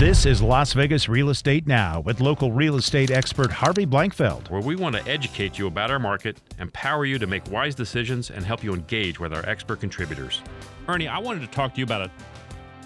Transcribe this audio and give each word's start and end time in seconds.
This 0.00 0.24
is 0.24 0.40
Las 0.40 0.72
Vegas 0.72 1.10
Real 1.10 1.28
Estate 1.28 1.66
Now 1.66 2.00
with 2.00 2.22
local 2.22 2.52
real 2.52 2.76
estate 2.76 3.10
expert 3.10 3.52
Harvey 3.52 3.84
Blankfeld. 3.84 4.48
where 4.48 4.62
we 4.62 4.74
want 4.74 4.96
to 4.96 5.06
educate 5.06 5.58
you 5.58 5.66
about 5.66 5.90
our 5.90 5.98
market, 5.98 6.38
empower 6.58 7.04
you 7.04 7.18
to 7.18 7.26
make 7.26 7.46
wise 7.50 7.74
decisions, 7.74 8.30
and 8.30 8.42
help 8.42 8.64
you 8.64 8.72
engage 8.72 9.20
with 9.20 9.34
our 9.34 9.46
expert 9.46 9.78
contributors. 9.78 10.40
Ernie, 10.88 11.06
I 11.06 11.18
wanted 11.18 11.40
to 11.40 11.48
talk 11.48 11.74
to 11.74 11.80
you 11.80 11.84
about 11.84 12.00
a 12.00 12.10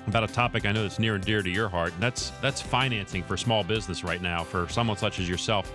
about 0.08 0.24
a 0.24 0.26
topic 0.26 0.66
I 0.66 0.72
know 0.72 0.82
that's 0.82 0.98
near 0.98 1.14
and 1.14 1.24
dear 1.24 1.40
to 1.40 1.48
your 1.48 1.68
heart, 1.68 1.92
and 1.92 2.02
that's 2.02 2.30
that's 2.42 2.60
financing 2.60 3.22
for 3.22 3.36
small 3.36 3.62
business 3.62 4.02
right 4.02 4.20
now 4.20 4.42
for 4.42 4.68
someone 4.68 4.96
such 4.96 5.20
as 5.20 5.28
yourself. 5.28 5.72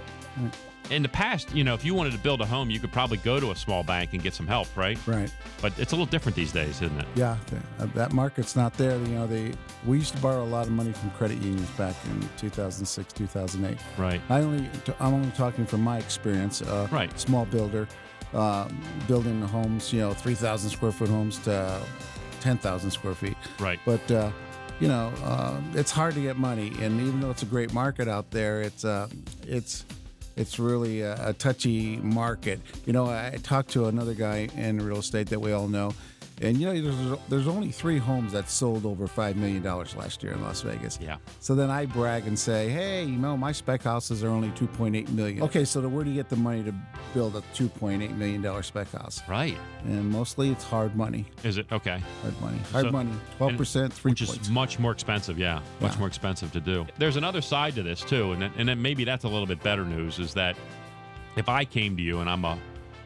In 0.90 1.04
the 1.04 1.10
past, 1.10 1.54
you 1.56 1.64
know, 1.64 1.76
if 1.76 1.86
you 1.86 1.94
wanted 1.94 2.14
to 2.14 2.18
build 2.18 2.42
a 2.42 2.46
home, 2.46 2.72
you 2.72 2.80
could 2.80 2.92
probably 2.92 3.18
go 3.18 3.40
to 3.40 3.52
a 3.52 3.56
small 3.56 3.84
bank 3.84 4.14
and 4.14 4.24
get 4.24 4.34
some 4.34 4.48
help, 4.48 4.68
right? 4.76 4.98
Right. 5.06 5.32
But 5.62 5.78
it's 5.78 5.92
a 5.92 5.96
little 5.96 6.08
different 6.08 6.36
these 6.36 6.52
days, 6.52 6.82
isn't 6.82 7.00
it? 7.00 7.06
Yeah, 7.14 7.38
uh, 7.80 7.86
that 7.94 8.12
market's 8.12 8.56
not 8.56 8.74
there. 8.74 8.98
You 8.98 9.08
know, 9.10 9.28
they 9.28 9.54
we 9.86 9.98
used 9.98 10.16
to 10.16 10.22
borrow 10.22 10.44
a 10.44 10.46
lot 10.46 10.66
of 10.66 10.72
money 10.72 10.92
from 10.92 11.12
credit 11.12 11.38
unions 11.44 11.70
back 11.72 11.96
in 12.06 12.28
2006, 12.38 13.14
2008. 13.14 13.78
Right. 13.98 14.20
I 14.30 14.40
only 14.42 14.68
I'm 15.00 15.14
only 15.14 15.32
talking 15.32 15.66
from 15.66 15.82
my 15.82 16.00
experience. 16.00 16.62
Uh, 16.64 16.88
Right. 16.92 17.18
Small 17.20 17.46
builder, 17.46 17.88
uh, 18.34 18.68
building 19.08 19.42
homes. 19.44 19.94
You 19.94 20.00
know, 20.02 20.14
3,000 20.14 20.72
square 20.72 20.92
foot 20.92 21.10
homes 21.10 21.38
to 21.40 21.80
10,000 22.42 22.90
square 22.90 23.14
feet. 23.14 23.38
Right. 23.60 23.80
But 23.86 24.10
uh, 24.12 24.32
you 24.80 24.88
know, 24.88 25.12
uh, 25.24 25.60
it's 25.76 25.92
hard 25.92 26.16
to 26.16 26.22
get 26.22 26.38
money, 26.38 26.74
and 26.82 27.00
even 27.02 27.20
though 27.20 27.30
it's 27.30 27.44
a 27.44 27.46
great 27.46 27.74
market 27.74 28.08
out 28.08 28.32
there, 28.32 28.62
it's 28.62 28.86
uh, 28.86 29.08
it's 29.46 29.86
it's 30.36 30.60
really 30.60 31.02
a, 31.02 31.30
a 31.30 31.34
touchy 31.34 31.98
market. 31.98 32.60
You 32.86 32.94
know, 32.94 33.06
I 33.06 33.38
talked 33.42 33.72
to 33.72 33.86
another 33.86 34.14
guy 34.14 34.50
in 34.56 34.80
real 34.80 34.98
estate 34.98 35.28
that 35.30 35.40
we 35.40 35.52
all 35.52 35.68
know, 35.68 35.94
and 36.42 36.58
you 36.58 36.66
know, 36.68 36.82
there's 36.82 37.20
there's 37.30 37.48
only 37.48 37.72
three 37.72 37.98
homes 37.98 38.32
that 38.34 38.50
sold 38.50 38.86
over 38.86 39.08
five 39.08 39.36
million 39.36 39.62
dollars 39.62 39.96
last 39.96 40.24
year 40.24 40.34
in 40.34 40.42
Las 40.42 40.62
Vegas. 40.62 40.98
Yeah. 41.02 41.18
So 41.40 41.56
then 41.56 41.70
I 41.70 41.86
brag 41.86 42.28
and 42.28 42.38
say, 42.38 42.70
hey, 42.70 43.04
you 43.04 43.18
know, 43.18 43.36
my 43.36 43.52
spec 43.52 43.84
houses 43.84 44.24
are 44.24 44.30
only 44.30 44.50
$2.8 44.52 45.10
million. 45.10 45.44
Okay, 45.44 45.66
so 45.66 45.82
where 45.88 46.04
do 46.04 46.10
you 46.10 46.16
get 46.16 46.30
the 46.30 46.36
money 46.36 46.64
to 46.64 46.74
build 47.14 47.36
a 47.36 47.42
2.8 47.54 48.16
million 48.18 48.42
dollar 48.42 48.64
spec 48.64 48.92
house? 48.92 49.22
Right. 49.28 49.58
And 49.86 50.10
mostly 50.12 50.50
it's 50.50 50.64
hard 50.64 50.96
money. 50.96 51.26
Is 51.44 51.58
it 51.58 51.66
okay? 51.72 52.02
Hard 52.22 52.42
money. 52.42 52.58
Hard 52.72 52.86
So- 52.86 52.92
money. 52.92 53.12
12%, 53.40 53.92
three 53.92 54.12
which 54.12 54.26
points. 54.26 54.42
is 54.44 54.50
much 54.50 54.80
more 54.80 54.92
expensive. 54.92 55.38
Yeah, 55.38 55.62
much 55.82 55.94
Yeah. 55.94 56.00
more 56.00 56.08
expensive 56.08 56.52
to 56.54 56.60
do. 56.60 56.86
There's 56.98 57.16
another 57.18 57.42
side 57.42 57.76
to 57.76 57.84
this 57.84 58.02
too, 58.02 58.32
and 58.34 58.44
and 58.44 58.68
then 58.70 58.82
maybe 58.82 59.04
that's 59.04 59.24
a 59.26 59.28
little 59.30 59.46
bit 59.48 59.62
better 59.64 59.84
news. 59.86 60.20
Is 60.20 60.34
that 60.36 60.56
if 61.36 61.50
I 61.50 61.66
came 61.66 61.96
to 61.98 62.02
you 62.04 62.20
and 62.20 62.30
I'm 62.30 62.46
a 62.46 62.58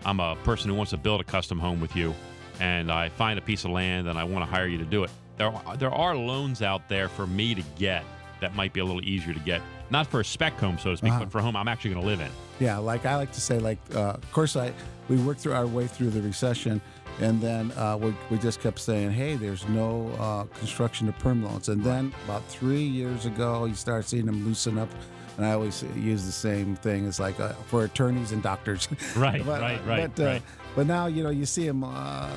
I'm 0.06 0.20
a 0.20 0.36
person 0.44 0.70
who 0.70 0.76
wants 0.76 0.90
to 0.92 0.98
build 0.98 1.22
a 1.22 1.24
custom 1.24 1.58
home 1.60 1.80
with 1.80 1.96
you, 1.96 2.14
and 2.60 2.92
I 2.92 3.10
find 3.10 3.38
a 3.40 3.42
piece 3.42 3.66
of 3.66 3.72
land 3.72 4.08
and 4.08 4.18
I 4.18 4.24
want 4.24 4.46
to 4.46 4.52
hire 4.52 4.68
you 4.68 4.78
to 4.78 4.86
do 4.86 5.04
it, 5.04 5.12
there 5.38 5.48
are, 5.48 5.78
there 5.78 5.92
are 5.92 6.16
loans 6.16 6.62
out 6.62 6.90
there 6.90 7.10
for 7.10 7.26
me 7.26 7.56
to 7.56 7.64
get 7.78 8.04
that 8.44 8.56
might 8.56 8.74
be 8.74 8.80
a 8.82 8.86
little 8.86 9.04
easier 9.04 9.34
to 9.34 9.40
get. 9.40 9.62
Not 9.90 10.06
for 10.08 10.20
a 10.20 10.26
spec 10.26 10.60
home, 10.60 10.78
so 10.78 10.92
to 10.92 10.98
speak, 10.98 11.12
Uh-huh. 11.12 11.22
but 11.22 11.32
for 11.32 11.40
a 11.40 11.42
home 11.42 11.56
I'm 11.56 11.68
actually 11.68 11.92
going 11.92 12.02
to 12.04 12.08
live 12.08 12.20
in. 12.22 12.30
Yeah, 12.60 12.78
like 12.78 13.06
I 13.06 13.16
like 13.16 13.32
to 13.34 13.42
say, 13.42 13.58
like 13.60 13.80
uh, 13.96 14.12
of 14.22 14.32
course 14.32 14.56
I 14.56 14.74
we 15.10 15.18
worked 15.18 15.42
through 15.42 15.54
our 15.54 15.68
way 15.68 15.88
through 15.88 16.12
the 16.12 16.22
recession, 16.22 16.82
and 17.20 17.42
then 17.42 17.72
uh, 17.74 17.98
we, 18.00 18.14
we 18.30 18.38
just 18.38 18.62
kept 18.62 18.80
saying, 18.80 19.12
hey, 19.12 19.36
there's 19.36 19.68
no 19.68 20.10
uh, 20.20 20.44
construction 20.60 21.08
to 21.08 21.14
perm 21.14 21.44
loans, 21.44 21.68
and 21.70 21.84
then 21.84 22.14
about 22.26 22.46
three 22.48 22.84
years 22.84 23.26
ago, 23.26 23.66
you 23.66 23.76
start 23.76 24.06
seeing 24.06 24.26
them 24.26 24.46
loosen 24.46 24.78
up. 24.78 24.90
And 25.38 25.46
I 25.48 25.54
always 25.54 25.84
use 25.96 26.26
the 26.28 26.32
same 26.32 26.76
thing. 26.76 27.08
It's 27.08 27.20
like 27.20 27.40
uh, 27.40 27.54
for 27.68 27.84
attorneys 27.86 28.32
and 28.34 28.44
doctors. 28.44 28.88
Right, 29.18 29.44
but, 29.46 29.60
right, 29.62 29.82
right, 29.88 30.12
But, 30.16 30.24
uh, 30.24 30.28
right. 30.28 30.42
but 30.76 30.86
now 30.88 31.08
you 31.08 31.24
know 31.24 31.32
you 31.32 31.46
see 31.48 31.66
them 31.68 31.84
uh, 31.84 32.30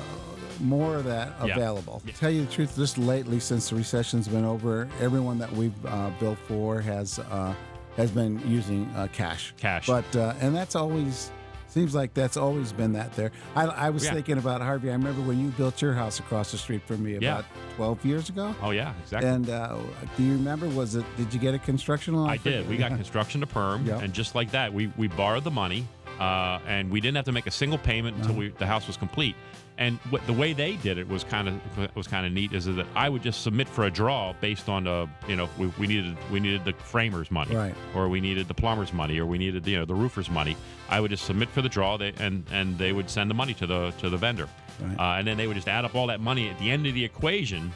more 0.61 0.95
of 0.95 1.05
that 1.05 1.33
Yeah. 1.43 1.53
available. 1.55 2.01
Tell 2.19 2.29
you 2.31 2.45
the 2.45 2.51
truth, 2.51 2.75
just 2.75 2.97
lately 2.97 3.39
since 3.39 3.69
the 3.69 3.75
recession's 3.75 4.27
been 4.27 4.45
over, 4.45 4.87
everyone 5.01 5.37
that 5.39 5.51
we've 5.51 5.85
uh, 5.85 6.09
built 6.19 6.37
for 6.47 6.81
has 6.81 7.19
uh, 7.19 7.53
has 7.95 8.11
been 8.11 8.39
using 8.47 8.85
uh, 8.95 9.07
cash. 9.11 9.53
Cash. 9.57 9.87
But 9.87 10.15
uh, 10.15 10.33
and 10.41 10.55
that's 10.55 10.75
always 10.75 11.31
seems 11.69 11.93
like 11.93 12.13
that's 12.13 12.37
always 12.37 12.71
been 12.71 12.93
that 12.93 13.13
there. 13.15 13.31
I, 13.55 13.65
I 13.65 13.89
was 13.89 14.05
Yeah. 14.05 14.13
thinking 14.13 14.37
about 14.37 14.61
Harvey. 14.61 14.89
I 14.89 14.93
remember 14.93 15.21
when 15.21 15.39
you 15.39 15.49
built 15.49 15.81
your 15.81 15.93
house 15.93 16.19
across 16.19 16.51
the 16.51 16.57
street 16.57 16.81
from 16.85 17.03
me 17.03 17.13
Yeah. 17.13 17.17
about 17.39 17.45
twelve 17.75 18.03
years 18.05 18.29
ago. 18.29 18.55
Oh 18.61 18.71
yeah, 18.71 18.93
exactly. 19.03 19.29
And 19.29 19.49
uh, 19.49 19.77
do 20.15 20.23
you 20.23 20.33
remember? 20.33 20.67
Was 20.69 20.95
it? 20.95 21.05
Did 21.17 21.33
you 21.33 21.39
get 21.39 21.53
a 21.53 21.59
construction 21.59 22.13
loan? 22.15 22.29
I 22.29 22.37
did. 22.37 22.67
We 22.69 22.77
got 22.77 22.89
construction 22.95 23.41
to 23.41 23.47
perm, 23.47 23.85
Yeah. 23.85 23.99
and 23.99 24.13
just 24.13 24.33
like 24.35 24.51
that, 24.51 24.73
we 24.73 24.91
we 24.97 25.07
borrowed 25.07 25.43
the 25.43 25.51
money, 25.51 25.87
uh, 26.19 26.59
and 26.67 26.89
we 26.91 26.99
didn't 27.01 27.15
have 27.17 27.25
to 27.25 27.31
make 27.31 27.47
a 27.47 27.51
single 27.51 27.77
payment 27.77 28.17
until 28.17 28.35
we 28.35 28.49
the 28.49 28.65
house 28.67 28.87
was 28.87 28.97
complete. 28.97 29.35
And 29.79 29.99
what, 30.09 30.25
the 30.25 30.33
way 30.33 30.53
they 30.53 30.75
did 30.77 30.97
it 30.97 31.07
was 31.07 31.23
kind 31.23 31.47
of 31.47 31.95
was 31.95 32.07
kind 32.07 32.25
of 32.25 32.31
neat. 32.33 32.51
Is 32.51 32.65
that 32.65 32.87
I 32.95 33.09
would 33.09 33.21
just 33.21 33.43
submit 33.43 33.69
for 33.69 33.85
a 33.85 33.91
draw 33.91 34.33
based 34.41 34.69
on 34.69 34.85
the 34.85 35.07
you 35.27 35.35
know 35.35 35.47
we, 35.59 35.67
we 35.79 35.85
needed 35.85 36.17
we 36.31 36.39
needed 36.39 36.65
the 36.65 36.73
framers 36.73 37.29
money, 37.29 37.55
Right. 37.55 37.75
or 37.93 38.09
we 38.09 38.19
needed 38.19 38.47
the 38.47 38.55
plumber's 38.55 38.91
money, 38.91 39.19
or 39.19 39.27
we 39.27 39.37
needed 39.37 39.67
you 39.67 39.77
know 39.77 39.85
the 39.85 39.93
roofer's 39.93 40.31
money. 40.31 40.57
I 40.89 40.99
would 40.99 41.11
just 41.11 41.25
submit 41.25 41.49
for 41.49 41.61
the 41.61 41.69
draw, 41.69 41.95
they, 41.97 42.11
and 42.19 42.43
and 42.51 42.75
they 42.79 42.91
would 42.91 43.07
send 43.07 43.29
the 43.29 43.35
money 43.35 43.53
to 43.53 43.67
the 43.67 43.91
to 43.99 44.09
the 44.09 44.17
vendor, 44.17 44.49
Right. 44.81 44.97
uh, 44.99 45.19
and 45.19 45.27
then 45.27 45.37
they 45.37 45.45
would 45.45 45.55
just 45.55 45.67
add 45.67 45.85
up 45.85 45.93
all 45.93 46.07
that 46.07 46.21
money 46.21 46.49
at 46.49 46.57
the 46.57 46.71
end 46.71 46.87
of 46.87 46.95
the 46.95 47.05
equation. 47.05 47.71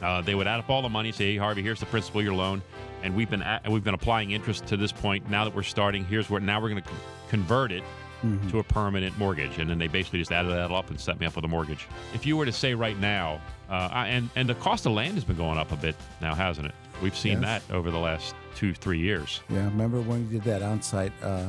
Uh, 0.00 0.22
they 0.22 0.34
would 0.34 0.46
add 0.46 0.58
up 0.60 0.70
all 0.70 0.80
the 0.80 0.88
money, 0.88 1.12
say, 1.12 1.32
"Hey, 1.32 1.36
Harvey, 1.36 1.60
here's 1.62 1.80
the 1.80 1.84
principal 1.86 2.22
your 2.22 2.32
loan," 2.32 2.62
and 3.02 3.14
we've 3.14 3.30
been 3.30 3.42
at, 3.42 3.68
we've 3.68 3.84
been 3.84 3.94
applying 3.94 4.30
interest 4.32 4.66
to 4.66 4.76
this 4.76 4.92
point. 4.92 5.28
Now 5.30 5.44
that 5.44 5.54
we're 5.54 5.62
starting, 5.62 6.04
here's 6.04 6.28
where 6.30 6.40
now 6.40 6.60
we're 6.60 6.70
going 6.70 6.82
to 6.82 6.88
convert 7.28 7.72
it 7.72 7.82
Mm-hmm. 8.22 8.50
to 8.50 8.58
a 8.58 8.62
permanent 8.62 9.16
mortgage, 9.16 9.56
and 9.56 9.70
then 9.70 9.78
they 9.78 9.86
basically 9.88 10.18
just 10.18 10.30
added 10.30 10.50
that 10.50 10.70
up 10.70 10.90
and 10.90 11.00
set 11.00 11.18
me 11.18 11.24
up 11.24 11.34
with 11.36 11.44
a 11.46 11.48
mortgage. 11.48 11.86
If 12.12 12.26
you 12.26 12.36
were 12.36 12.44
to 12.44 12.52
say 12.52 12.74
right 12.74 12.98
now, 13.00 13.40
uh, 13.70 13.88
I- 13.90 14.08
and 14.08 14.28
and 14.36 14.46
the 14.46 14.54
cost 14.56 14.84
of 14.84 14.92
land 14.92 15.14
has 15.14 15.24
been 15.24 15.38
going 15.38 15.56
up 15.56 15.72
a 15.72 15.76
bit 15.76 15.96
now, 16.20 16.34
hasn't 16.34 16.66
it? 16.66 16.74
We've 17.02 17.16
seen 17.16 17.40
Yes. 17.40 17.62
that 17.66 17.74
over 17.74 17.90
the 17.90 17.98
last 17.98 18.34
two 18.54 18.74
three 18.74 18.98
years. 18.98 19.40
Yeah, 19.48 19.64
remember 19.64 20.02
when 20.02 20.20
you 20.30 20.38
did 20.38 20.42
that 20.42 20.60
on-site 20.62 21.12
uh, 21.22 21.46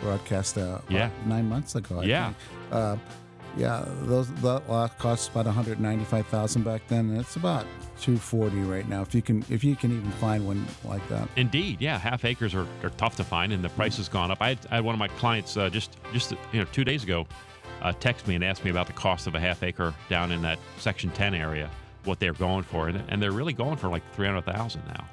broadcast? 0.00 0.56
Uh, 0.56 0.78
Yeah. 0.88 1.10
nine 1.26 1.48
months 1.48 1.74
ago. 1.74 1.98
I 1.98 2.04
Yeah. 2.04 2.32
Yeah, 3.56 3.84
those 4.02 4.32
that 4.34 4.68
lot 4.68 4.98
cost 4.98 5.30
about 5.30 5.46
one 5.46 5.54
hundred 5.54 5.80
ninety-five 5.80 6.26
thousand 6.26 6.64
back 6.64 6.82
then, 6.88 7.10
and 7.10 7.20
it's 7.20 7.36
about 7.36 7.66
two 8.00 8.16
forty 8.16 8.60
right 8.60 8.88
now. 8.88 9.02
If 9.02 9.14
you 9.14 9.22
can, 9.22 9.44
if 9.48 9.62
you 9.62 9.76
can 9.76 9.92
even 9.92 10.10
find 10.12 10.46
one 10.46 10.66
like 10.84 11.06
that. 11.08 11.28
Indeed, 11.36 11.80
yeah, 11.80 11.98
half 11.98 12.24
acres 12.24 12.54
are, 12.54 12.66
are 12.82 12.90
tough 12.90 13.16
to 13.16 13.24
find, 13.24 13.52
and 13.52 13.62
the 13.62 13.68
price 13.70 13.96
has 13.98 14.08
gone 14.08 14.30
up. 14.30 14.38
I 14.40 14.50
had, 14.50 14.58
I 14.70 14.74
had 14.76 14.84
one 14.84 14.94
of 14.94 14.98
my 14.98 15.08
clients 15.08 15.56
uh, 15.56 15.70
just 15.70 15.96
just 16.12 16.32
you 16.52 16.60
know 16.60 16.66
two 16.72 16.84
days 16.84 17.02
ago 17.04 17.26
uh, 17.82 17.92
text 17.92 18.26
me 18.26 18.34
and 18.34 18.42
asked 18.42 18.64
me 18.64 18.70
about 18.70 18.86
the 18.86 18.92
cost 18.92 19.26
of 19.26 19.34
a 19.34 19.40
half 19.40 19.62
acre 19.62 19.94
down 20.08 20.32
in 20.32 20.42
that 20.42 20.58
Section 20.78 21.10
10 21.10 21.34
area, 21.34 21.70
what 22.04 22.18
they're 22.18 22.32
going 22.32 22.62
for, 22.62 22.88
and, 22.88 23.02
and 23.08 23.22
they're 23.22 23.32
really 23.32 23.52
going 23.52 23.76
for 23.76 23.88
like 23.88 24.02
three 24.14 24.26
hundred 24.26 24.46
thousand 24.46 24.82
now. 24.88 25.06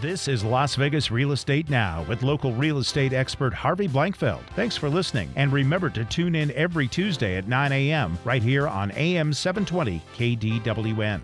This 0.00 0.28
is 0.28 0.42
Las 0.42 0.76
Vegas 0.76 1.10
Real 1.10 1.32
Estate 1.32 1.68
Now 1.68 2.06
with 2.08 2.22
local 2.22 2.54
real 2.54 2.78
estate 2.78 3.12
expert 3.12 3.52
Harvey 3.52 3.86
Blankfeld. 3.86 4.40
Thanks 4.56 4.74
for 4.74 4.88
listening, 4.88 5.30
and 5.36 5.52
remember 5.52 5.90
to 5.90 6.06
tune 6.06 6.34
in 6.34 6.50
every 6.52 6.88
Tuesday 6.88 7.36
at 7.36 7.46
9 7.46 7.70
a.m. 7.70 8.18
right 8.24 8.42
here 8.42 8.66
on 8.66 8.92
AM 8.92 9.34
720 9.34 10.00
KDWN. 10.16 11.20